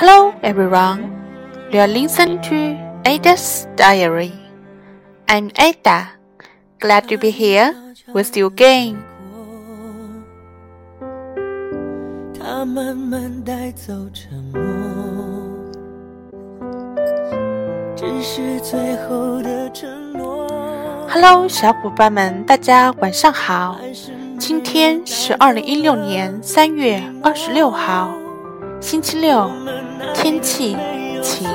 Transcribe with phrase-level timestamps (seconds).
[0.00, 1.12] Hello, everyone.
[1.70, 2.74] You are listening to
[3.04, 4.32] Ada's Diary.
[5.28, 6.16] I'm Ada.
[6.80, 7.76] Glad to be here
[8.14, 8.96] with you again.
[12.32, 14.62] 它慢慢带走沉默，
[17.94, 20.48] 只是最后的承诺。
[21.10, 23.78] Hello，小伙伴们，大家晚上好。
[24.38, 28.14] 今天是二零一六年三月二十六号，
[28.80, 29.50] 星期六，
[30.14, 30.74] 天气
[31.22, 31.46] 晴。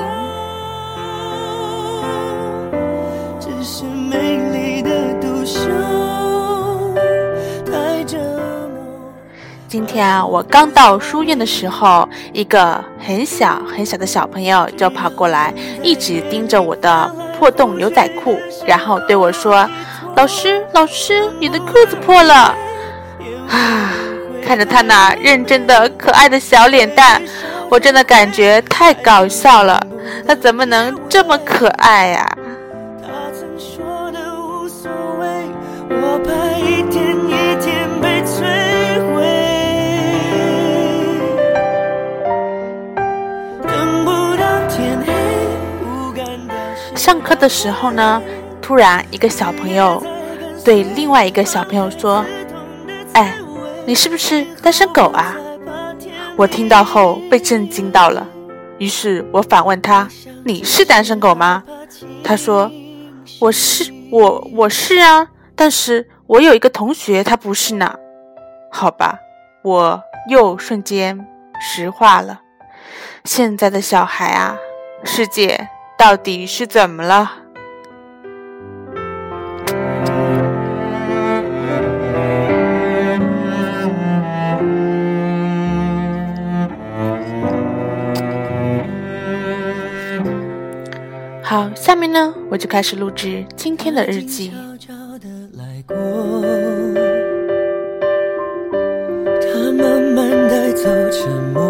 [9.68, 15.52] 今天啊，我刚到书院的时候，一个很小很小的小朋友就跑过来，
[15.82, 19.68] 一直盯着我的破洞牛仔裤，然后对我说
[20.14, 22.54] ：“老师，老师，你的裤子破了。”
[23.50, 23.92] 啊，
[24.46, 27.20] 看着他那认真的可爱的小脸蛋，
[27.68, 29.84] 我真的感觉太搞笑了。
[30.26, 32.24] 他怎么能这么可爱呀？
[46.94, 48.22] 上课的时候呢，
[48.62, 50.00] 突然一个小朋友
[50.64, 52.24] 对另外一个小朋友说
[53.14, 53.34] ：“哎，
[53.86, 55.34] 你是不是单身狗啊？”
[56.36, 58.26] 我听到后被震惊到了，
[58.78, 60.06] 于是我反问他
[60.44, 61.62] ：“你是单身狗吗？”
[62.22, 62.70] 他说
[63.40, 67.94] ：“我是，我我是啊，但是我有一个同学他不是呢。”
[68.70, 69.18] 好吧，
[69.62, 71.26] 我又瞬间
[71.60, 72.40] 石化了。
[73.24, 74.56] 现在的小孩啊，
[75.04, 75.68] 世界。
[75.98, 77.32] 到底是怎么了？
[91.55, 94.51] 好，下面呢，我就开始录制今天的日记。
[99.41, 101.61] 他慢慢带走沉默。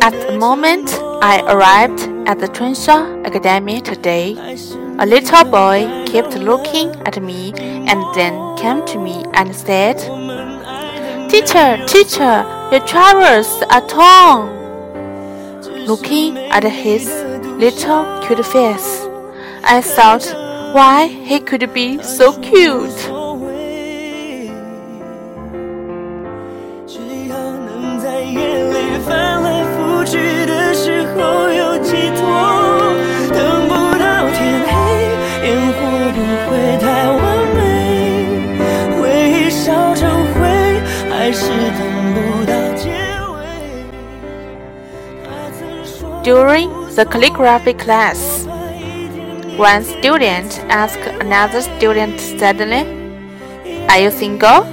[0.00, 0.90] At the moment
[1.22, 4.36] I arrived at the Trenshaw Academy today,
[4.98, 7.54] a little boy kept looking at me
[7.86, 9.96] and then came to me and said,
[11.30, 14.50] Teacher, teacher, your trousers are torn.
[15.89, 17.07] Looking at his
[17.57, 19.07] little cute face,
[19.63, 20.23] I thought
[20.75, 23.18] why he could be so cute.
[46.99, 48.43] The calligraphy class,
[49.55, 52.83] one student asked another student suddenly,
[53.87, 54.65] Are you single?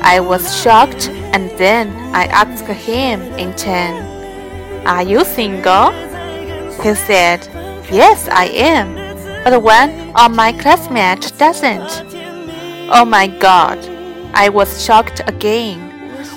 [0.00, 3.96] I was shocked and then I asked him in turn,
[4.86, 5.90] Are you single?
[6.82, 7.46] He said,
[7.92, 8.94] Yes, I am,
[9.44, 11.90] but one of my classmates doesn't.
[12.90, 13.78] Oh my god!
[14.32, 15.80] I was shocked again.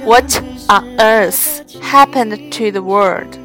[0.03, 1.39] What on earth
[1.81, 3.40] happened to the world?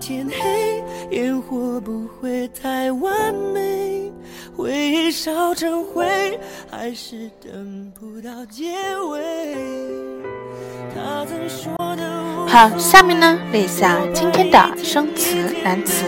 [0.00, 4.12] 天黑，烟火不会太完美，
[4.56, 6.38] 回忆烧成灰，
[6.70, 8.72] 还是等不到结
[9.10, 9.56] 尾。
[10.94, 12.46] 他曾说的。
[12.46, 16.04] 好，下面呢，列一下今天的生词难词。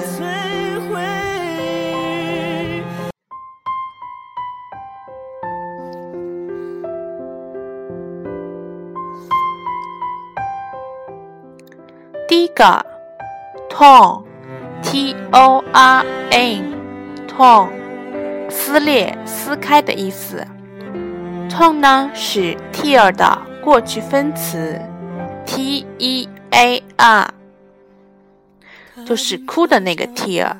[12.28, 12.86] 第一个
[13.80, 14.22] ，torn
[14.82, 16.74] t o r n
[17.27, 17.71] torn
[18.50, 20.47] 撕裂、撕开的意思。
[21.48, 24.78] torn 呢是 tear 的过去分词
[25.47, 27.32] ，t e a r
[29.06, 30.56] 就是哭的那个 tear。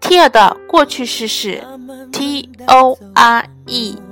[0.00, 1.62] tear 的过去式是
[2.10, 4.02] t o r e。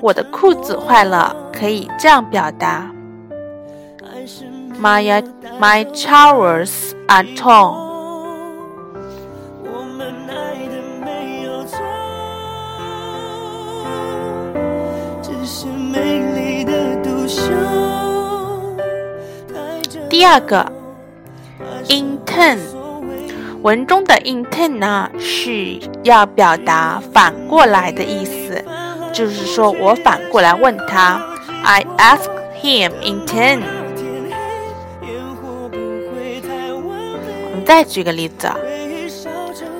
[0.00, 2.90] 我的裤子坏了，可以这样表达。
[4.80, 5.22] ：My
[5.60, 7.84] my trousers are torn。
[20.10, 20.70] 第二个
[21.88, 22.58] ，intern，
[23.62, 28.64] 文中的 intend 呢是要表达反过来的意思，
[29.12, 31.20] 就是说我反过来问他
[31.64, 32.30] ，I ask
[32.62, 33.62] him in ten。
[37.50, 38.48] 我们再举个例子，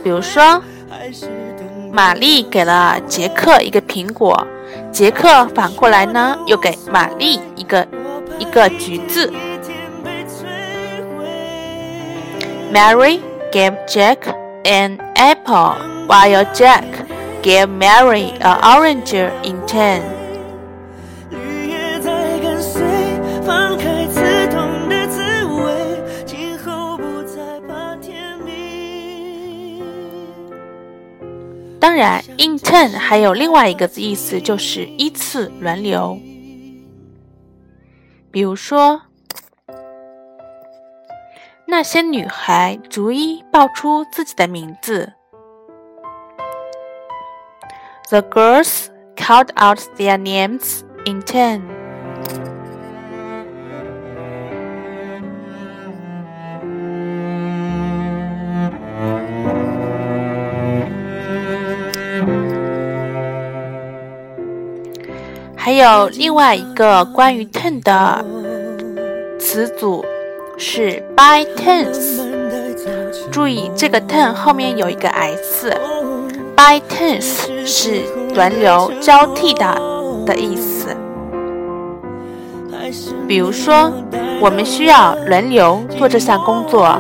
[0.03, 0.63] 比如说，
[1.93, 4.47] 玛丽给了杰克一个苹果，
[4.91, 7.87] 杰克反过来呢又给玛丽一个
[8.39, 9.33] 一个橘子
[12.73, 13.21] ，Mary。
[13.55, 14.27] gave Jack
[14.65, 15.77] an apple,
[16.09, 17.07] while Jack
[17.41, 19.15] gave Mary an orange
[19.45, 20.03] in turn.
[31.95, 36.19] 当然，in turn 还有另外一个意思，就是依次轮流。
[38.33, 39.03] 比如说。
[41.67, 45.13] 那些女孩逐一报出自己的名字。
[48.11, 51.84] The girls called out their names in turn.
[65.77, 68.25] 有另外一个关于 turn 的
[69.39, 70.05] 词组。
[70.57, 72.21] 是 by turns，
[73.33, 78.03] 注意这个 turn 后面有一个 s，by turns 是
[78.37, 79.77] 轮流交替的
[80.25, 80.97] 的意思。
[83.27, 83.91] 比如说，
[84.41, 86.97] 我们需要轮流做这项工作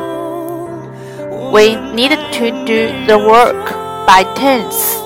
[1.52, 3.54] ，We need to do the work
[4.04, 5.03] by turns。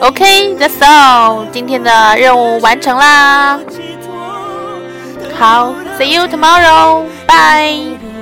[0.00, 3.58] OK，that's all，今天的任务完成啦。
[5.38, 8.13] 好，see you tomorrow，bye。